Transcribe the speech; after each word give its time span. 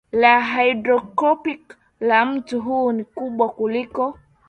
la 0.21 0.33
hydrographic 0.53 1.75
la 1.99 2.25
mto 2.25 2.59
huu 2.61 2.91
ni 2.91 3.03
kubwa 3.03 3.49
kuliko 3.49 4.15